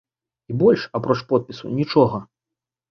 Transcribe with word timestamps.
І 0.53 0.55
больш, 0.61 0.87
апроч 1.01 1.21
подпісу, 1.33 1.65
нічога. 1.83 2.27